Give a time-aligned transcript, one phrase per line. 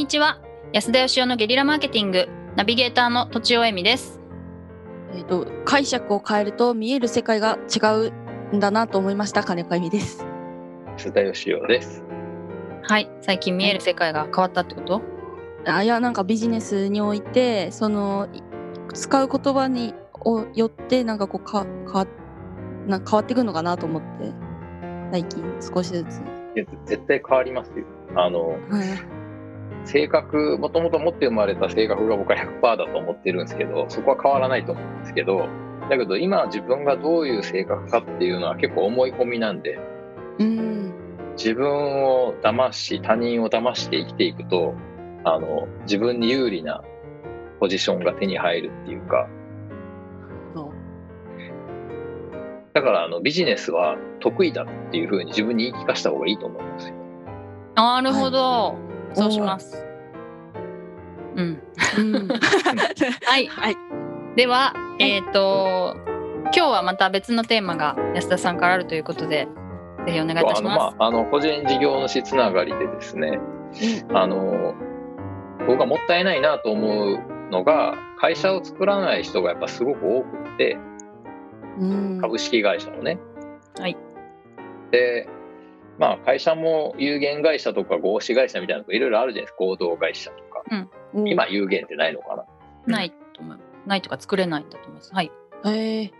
[0.00, 0.40] にちは
[0.72, 4.18] 安田義雄のゲリラマーケティングナビゲーターの土地尾恵美です
[5.12, 8.10] えっ、と解釈を変えると見える世界が違
[8.50, 10.24] うんだなと思いました金子由美です。
[10.96, 12.02] 須田義雄です。
[12.82, 15.02] はい最近見える世界が変わったってこと？
[15.66, 18.42] あいやなんかビジネスにおいてそのい
[18.94, 19.94] 使う言葉に
[20.24, 22.06] をよってなんかこうかか
[22.86, 24.32] な変わってくるのかなと思って
[25.12, 26.22] 最近少しずつ。
[26.86, 27.84] 絶対変わりますよ。
[28.16, 29.19] あの、はい
[29.84, 35.48] 性格、もともと持って生まれた性格が僕は100%だと思ってるんですけど、そこは変わらないと思うんですけど、
[35.88, 39.78] だけど今自分がどういう性格かっていうのは結構思い込みなんで、
[40.38, 40.92] うん。
[41.36, 44.74] 自分を騙し、他人を騙して生きていくと、
[45.24, 46.82] あの、自分に有利な
[47.60, 49.28] ポジションが手に入るっていうか、
[50.54, 50.70] そう
[52.72, 56.94] だからあのビジネスは得意だっていうふうに自分に言い聞かせた方がいいと思いますよ。
[57.76, 58.76] なるほど、
[59.14, 59.84] そうします。
[61.36, 61.62] うん。
[61.98, 62.28] うん。
[63.26, 63.76] はい、はい。
[64.36, 65.96] では、えっ、と
[66.44, 69.48] 今日はまた別のテーマが安田さんからあるということで
[70.06, 70.96] ぜひお願いいたあの、します。
[70.96, 73.38] まあ、あの、個人事業主つながりでですね、
[74.14, 74.74] あの、
[75.66, 77.18] 僕がもったいないなと思う
[77.50, 80.78] のが、会社を作らない人がやっぱすごく多くて、
[81.78, 82.18] うん。
[82.20, 83.18] 株式会社のね。
[83.78, 83.96] はい。
[84.90, 85.28] で、
[86.00, 90.88] まあ、会社も有限会社とか合資会社みたいなのがいろいろあるじゃないですか、合同会社とか。
[91.14, 91.28] うん。
[91.28, 92.46] 今、有限ってないのかな。
[92.86, 93.58] ないと思う。
[93.84, 95.12] ないとか作れないんだと思います。
[95.14, 95.30] はい。
[95.66, 96.10] へえ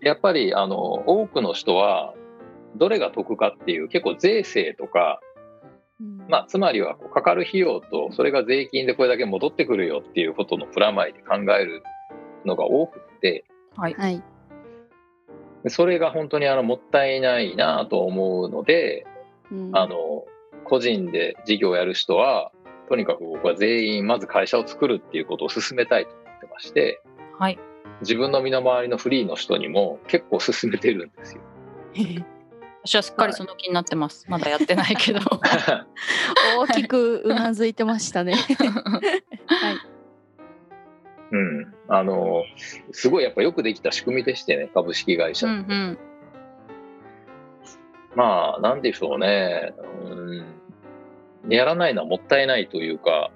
[0.00, 2.14] やっぱり、あの、多くの人は、
[2.76, 5.20] どれが得かっていう、結構税制とか、
[6.00, 6.24] うん。
[6.30, 11.82] まあ、つまりはこうかかる費用とそれが税金でこれだけ戻ってくるよっていうことのプラマイで考える
[12.44, 13.94] のが多くてはい。
[13.94, 14.22] はい。
[15.62, 19.06] でそれが本当にあのもったいないなと思うので
[19.50, 19.76] うん。
[19.76, 20.24] あの
[20.64, 22.52] 個人で事業をやる人は
[22.88, 27.00] とにかく僕は全員まず会社を作るっていうことを進めたいと思ってまして
[27.38, 27.58] はい。
[28.00, 31.40] 自分の身の回りのフリーの人にも結構進めてるんですよ。
[32.84, 34.26] 私はすっかりその気になってます。
[34.28, 35.18] まだやってないけど。
[36.58, 38.34] 大きくうなずいてましたね。
[39.46, 39.96] はい。
[41.32, 42.44] うん、あの
[42.92, 45.50] すごいやっぱよくできた仕組みでしてね株式会社う。
[45.50, 45.98] んうん
[48.16, 49.74] まあ、なんでしょうね。
[50.04, 51.52] うん。
[51.52, 53.30] やらないのはもったいないというか、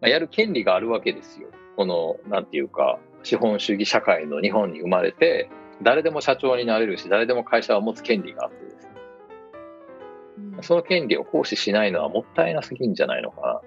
[0.00, 1.48] まあやる権利があるわけですよ。
[1.76, 5.48] この、なんていうか、資本主義社会の日本に生まれて、
[5.82, 10.62] 誰でも社長になれるし、誰でも会社を持つ権利があってですね。
[10.62, 13.62] その権利を行使しないのはもったいなすぎんじゃないのか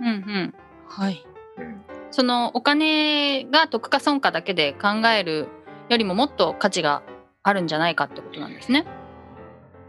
[0.00, 0.54] うんうん
[0.86, 1.24] はい
[1.58, 1.64] な。
[1.64, 1.82] うん。
[2.12, 5.48] そのお金が得か損かだけで考える
[5.88, 7.02] よりももっと価値が
[7.42, 8.86] あるんじゃないかってことなんですね。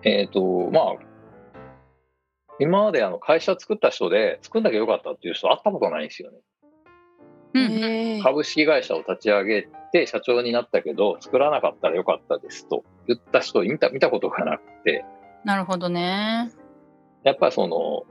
[0.03, 0.83] えっ、と、まあ、
[2.59, 6.37] 今まであの会社作った人で作んなきゃよかったっていう人会ったことないんですよね。
[7.53, 15.05] うん株式会社を立ち上げて社長になったけど作らなかったらよかったですと言った人見た見たことがなくて
[15.43, 16.51] なるほどね。
[17.23, 18.03] やっぱりその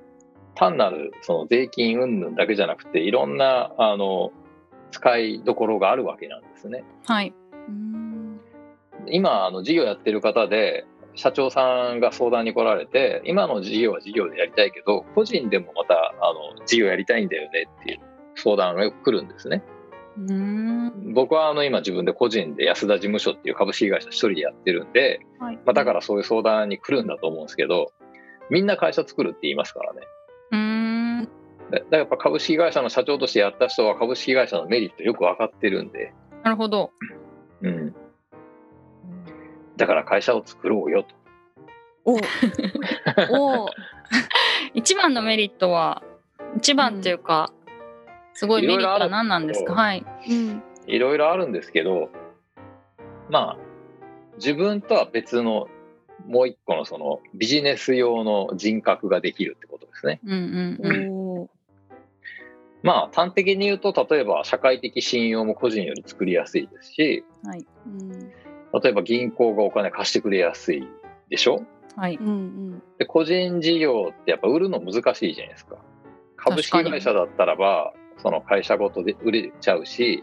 [0.55, 4.33] 単なるその税金云々だけじゃなくていろんなあの
[4.91, 6.85] 使いどころがあるわけなんですね。
[7.07, 7.35] はい。
[7.69, 8.41] うん
[9.09, 10.87] 今あの事業やってる方で
[11.17, 18.01] 社長さんが相談に来られて今の事業は事業でやりたいけど個人でもまたあの事業やりたいんだよねっていう
[18.37, 19.63] 相談がよく来るんですね。
[20.19, 21.15] うーん。
[21.15, 25.57] 僕はあの今自分で個人で安田事務所っていう株式会社一人でやってるんで、はい。
[25.57, 27.93] まあ、だからそういう相談に来るんだと思うんですけど
[28.51, 30.01] みんな会社作るって言いますからね
[30.53, 30.59] うー
[31.23, 31.25] ん。
[31.71, 36.13] だだからやっぱ株式会社の社長としてやった人は株式会社のメリットよく分かってるんで、
[36.45, 36.93] なるほど。
[37.63, 37.95] うん、
[39.77, 41.15] だから会社を作ろうよと
[42.05, 43.69] おお
[44.75, 46.03] 一番のメリットは
[46.57, 47.53] 一番っていうか、
[48.33, 49.73] すごいメリットは何なんですか？
[49.73, 50.07] いはい。
[50.31, 52.11] うんいろいろあるんですけど
[53.29, 53.59] まあ
[54.37, 55.67] 自分とは別の
[56.27, 60.21] もう一個のそのビジネス用の人格ができるってことですね。
[60.25, 61.11] うんうんうん。
[61.11, 61.51] お
[62.85, 67.67] まあ端的に言うと例えば社会的信用も個人より作りやすいですしはい。
[67.87, 68.33] うん
[68.83, 70.87] 例えば銀行がお金貸してくれやすい
[71.31, 71.63] でしょ？
[71.97, 72.17] はい。
[72.17, 75.77] うんで個人事業ってやっぱ売るの難しいじゃないですか
[76.37, 80.23] 株式会社だったらばその会社ごとで売れちゃうし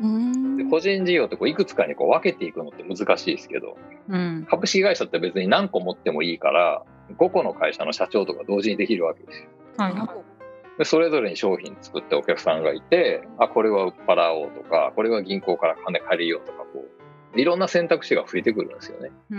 [0.00, 3.76] うんで個人事業ってこういくつかにこう分けていくのって難しいですけど
[4.08, 4.46] うん。
[4.48, 6.82] 株式会社って別に何個持ってもいいから
[7.18, 9.94] 5個の会社の社長とか同時にできるわけですよはい。
[10.78, 16.90] でそれぞれに商品作ってお客さんがいてあこれは売っ払おうとかこれは銀行から金借りようとかこう
[17.36, 19.10] いろんな選択肢が増えてくるんですよね。
[19.30, 19.38] うー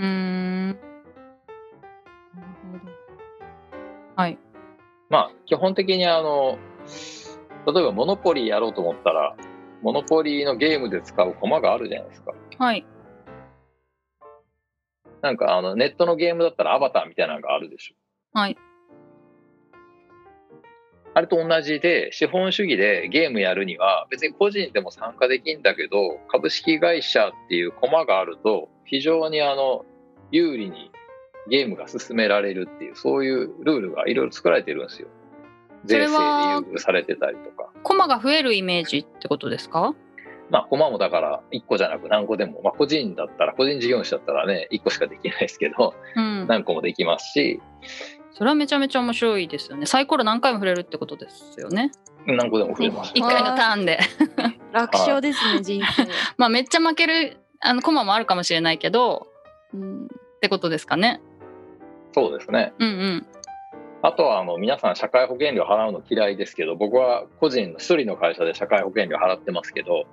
[0.70, 0.80] ん。
[4.16, 4.38] はい。
[5.10, 6.58] まあ基本的にあの
[7.66, 9.36] 例えばモノポリーやろうと思ったら
[9.82, 12.34] モノポリーのゲームで使うコマがあるじゃないですか。
[12.58, 12.86] はい。
[15.22, 17.96] なんかあのネットのゲームだったらアバターみたいなのがあるでしょ。
[18.38, 18.58] はい。
[21.18, 29.84] あれと同じで資本主義でゲームやるには別に個人でも参加できんだけど株式会社っていうコマがあると非常にあの
[30.30, 30.92] 有利に
[31.50, 35.08] ゲームが進められるっていうそういうルールがいろいろ作られてるんですよ。
[35.86, 36.18] 税制で優
[36.76, 37.72] 遇されてたりとか。
[37.82, 39.96] コマが増えるイメージってことですか？
[40.52, 46.48] まあ、コマもだから1個じゃなく何個でも、まあ、個人だったら、個人事業主だったらね、1個しかできないですけど、うん。
[46.48, 47.60] 何個もできますし、
[48.38, 49.88] それはめちゃめちゃ面白いですよね。
[49.88, 51.92] サイコロ何回も触れるってことですよね。
[52.28, 53.12] 何個でも増えます。
[53.16, 53.98] 一回のターンで。
[54.72, 56.08] 楽勝ですね、人生。
[56.38, 59.26] まあめっちゃ負けるあのコマもあるかもしれないけど
[59.74, 60.06] うん。
[60.06, 60.08] っ
[60.40, 61.20] てことですかね。
[62.14, 62.74] そうですね。
[62.78, 63.28] うんうん。
[64.04, 70.06] あとはあの皆さん社会保険料払うの嫌いですけど、僕は個人の一人の会社で社会保険料払ってますけど、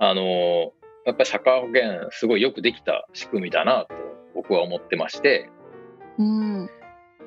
[0.00, 0.72] あの
[1.06, 3.94] やっぱり社会保険すごいよくできた仕組みだなと
[4.34, 5.48] 僕は思ってまして、
[6.18, 6.70] うん。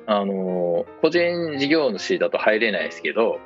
[0.06, 3.38] あの個人事業主だと入れないですけど、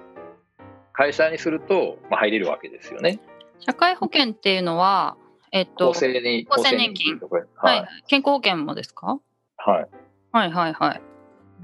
[0.93, 3.21] 会社にすると、まあ、入れるわけですよね。
[3.61, 5.17] 社会保険っていうのは
[5.53, 6.47] えっと厚生年
[6.95, 7.89] 金とか、はい、はい。
[8.07, 9.21] 健康保険もですか？
[9.57, 9.89] はい。
[10.33, 11.03] はいはいはい。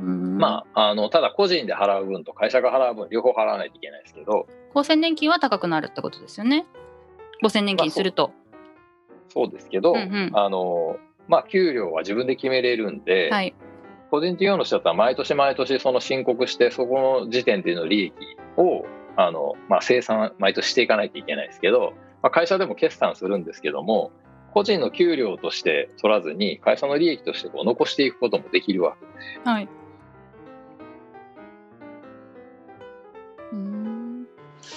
[0.00, 6.66] うんまあ、あの、ただ個人で払う分と会社が払う分、両方払わないといけないですけど、厚生年金は高くなるってことですよね。
[7.44, 8.32] 厚生年金すると。
[9.28, 10.96] そうですけど、うんうんあの、
[11.28, 13.54] まあ、給料は自分で決めれるんで、はい。
[14.14, 18.14] 個人事業主だったら毎年毎年その申告して、そこの時点での利益
[18.56, 24.12] を、あの、まあ、生産、毎年していかないといけないですけど、まあ、会社でも決算するんですけども、
[24.52, 29.12] 個人の給料として取らずに、会社の利益としてこう残していくこともできるわけで
[29.42, 29.48] す。
[29.48, 29.68] はい。
[33.50, 34.26] うん。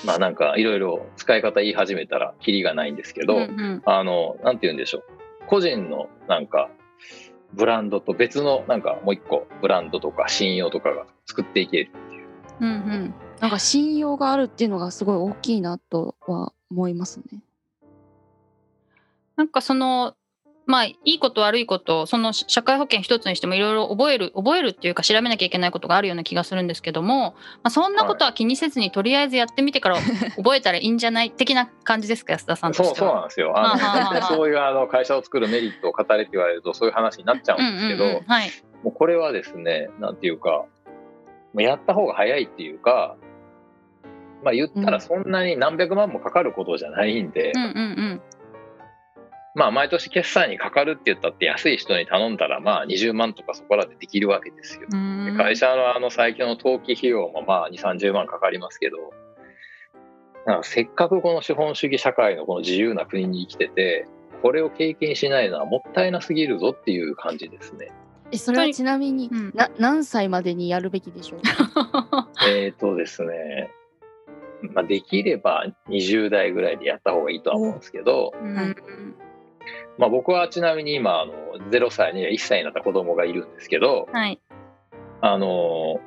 [0.04, 5.04] まあ、なんかいろいろ使い方言い始めたらキリがないんですけど、うんうんあの、なんて言うんでしょう。
[5.45, 6.72] 個人のなんか、
[7.53, 12.27] ブランドと別のなんかもう一個ブランドとか信用とかが作っていけるっていう。
[12.61, 17.44] うんうんなんか信用があるっていうのがすごい大きいなとは思いますね。
[19.35, 20.15] なんかその
[20.68, 29.98] まあいいこと悪いことその社会保険一つにしてもいろいろ覚える覚えるっていうか調べなきゃいけないことがあるような気がするんですけども、まあ、そんなことは気にせずに、とりあえずやってみてから
[30.36, 33.10] 覚えたらいいんじゃない的な感じですか安田さんとそうしては。
[33.10, 33.54] そうなんですよ。
[33.56, 38.24] あのそういうあの会社を作るメリットを語れって言われるとそういう話になっちゃうんですけど、うんうんうん。
[38.25, 38.52] はい。
[38.84, 40.68] もうこれはですね、なんていうか、も
[41.56, 43.16] うやった方が早いっていうか、
[44.44, 48.22] まあ言ったらそんなに何百万もかかることじゃないんで、うんうんうん
[49.57, 54.81] まあ毎年決算にかかるって言ったって安い人に頼んだらまあ20万とかそこらでできるわけですよ。
[54.88, 55.36] うーん。
[55.36, 58.98] 会社のあの最近の登記費用もまあ2、30万かかりますけど、
[60.45, 64.06] なんかせっかくこの資本主義社会のこの自由な国に生きてて、
[64.44, 67.92] これを経験しないのはもったいなすぎるぞっていう感じですね。
[68.31, 69.51] えそれはちなみに、うん。
[69.56, 71.42] な何歳までにやるべきでしょう？
[71.42, 73.71] か えーとですね、
[74.75, 78.54] まあ、できれば20代ぐらいでやった方がいいとは思うんですけど、うん。
[78.56, 78.75] はい
[79.98, 81.34] まあ、僕はちなみに今あの
[81.72, 84.40] 0歳に1歳になった子供がいるんですけど、はい。
[85.21, 86.00] あの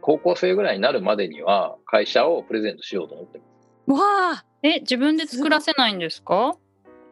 [0.00, 3.44] 高校生ぐらいになるまでには会社をプレゼントしようと思ってま
[3.96, 4.00] す。
[4.02, 6.56] わあえ自分で作らせないんですか？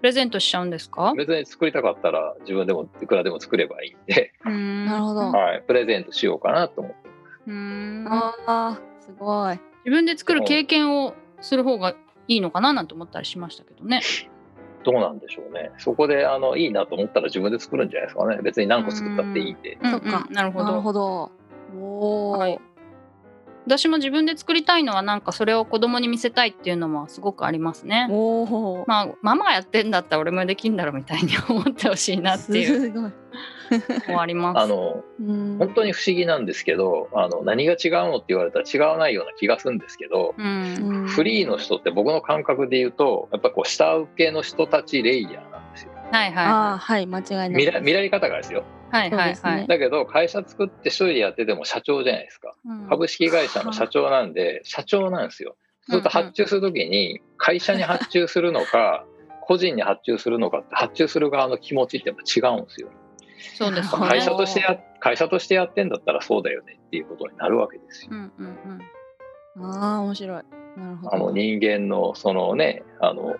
[0.00, 1.12] プレゼントしちゃうんですか？
[1.16, 4.86] 別に作りたかったら自分でもいくらでも作ればいいんで、うーん。
[4.86, 5.20] なるほど。
[5.20, 6.98] はい、プレゼントしようかなと思って。
[7.46, 8.06] うーん。
[8.08, 9.58] ああすごい。
[9.84, 11.94] 自分で作る経験をする方が
[12.26, 14.00] いいのかななんて思ったりしましたけどね。
[14.84, 15.70] どうなんでしょうね。
[15.78, 18.38] そこであのいいなと思ったら自分で作るんじゃないですかね。
[18.42, 19.78] 別に何個作ったっていいんで。
[19.80, 21.30] うんそっかうんなるほどなるほど
[21.76, 22.58] おお、はい
[23.68, 28.08] 私も自分で作りたいのはなんかそれを子供に見せたいっていうのもすごくありますね。
[28.10, 33.12] おお、まあママがやってんだったら俺もできんだろうみたいに思ってほしいなっていうすごい、
[34.08, 34.58] のもあります。
[34.58, 45.92] あのうん本当に不思議なんですけどあの何が違うのって言われたら違わないような気がするんですけど、うんフリーの人って僕の感覚で言うとやっぱこう下請けの人たちレイヤーなんですよ。
[46.10, 48.64] はいはいああはい間違いない見ら見られ方がですよ。
[48.90, 49.66] はいはいはい。
[49.66, 52.54] だけど会社作って一人でやってても社長じゃないですか。
[52.64, 55.56] うん株式会社の社長なんで社長なんですよ。
[55.82, 59.04] そうすると発注するときに会社に発注するのか
[59.42, 62.88] 個人に発注するのかって発注する側の気持ちってやっぱ違うんですよ。
[63.54, 64.06] そうですね。
[64.06, 68.10] 会社としてや会社としてやってんだったらそうだよねっていうことになるわけですよ。
[68.12, 68.46] うんうん
[69.56, 69.64] うん。
[69.64, 70.42] ああ面白い
[70.76, 73.36] なるほどあの人間のそのねあの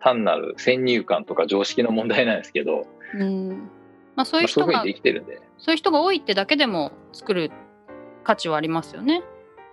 [0.00, 3.70] 単なる先入観とか常識の問題なんですけど、うん
[4.16, 5.40] まあそういう人がまあそういうてるんで。
[5.58, 7.50] そういう人が多いってだけでも作る
[8.24, 9.22] 価値はありますよね。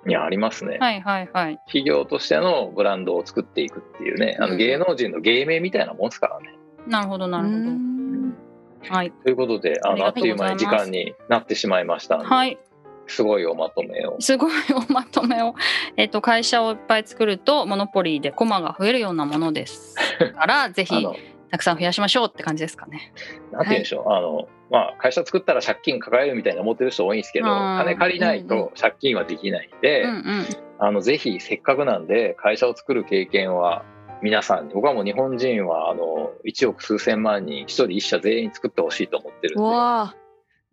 [0.07, 0.77] いや、ありますね。
[0.79, 1.57] はいはいはい。
[1.65, 6.55] 企業としてのブランドを作っていくっていうね、あうんの芸能人の芸名みたいなもんですからね。
[6.87, 8.93] なるほどなるほど。
[8.93, 9.11] はい。
[9.11, 12.57] ということで、あのあっという間に時間になってしまいましたので、はい。
[13.07, 14.17] すごいおまとめを。
[14.19, 14.51] すごい
[14.89, 15.55] おまとめを。
[15.97, 19.95] えっ、と会社をいっぱい作るとモノポリーでコマが増えるようなものです。
[20.35, 21.07] から ぜひ
[21.53, 23.13] たくさん増やしましょうって感じですかね。
[23.51, 30.45] なんて言うんでしょう、あのまあ、会社作ったら借金抱えるみたいな思ってる人多いんですけど、金借りないと借金はできないんで、うんうん。
[30.79, 33.85] あのぜひせっかくなんで会社を作る経験は
[34.23, 39.63] 皆さんに僕はもう日本人はあの1億数千万人1人1社全員作ってほしいと思ってるん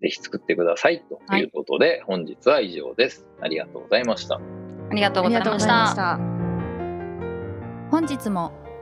[0.01, 3.27] でぜひ作ってくださいということで、本日は以上です。
[3.43, 4.37] ありがとうございました。
[4.37, 5.95] ありがとうごございまし。
[5.95, 6.19] た。
[7.91, 8.60] 本日も